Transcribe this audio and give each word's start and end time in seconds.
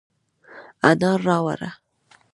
انار 0.89 1.19
راوړه، 1.27 1.71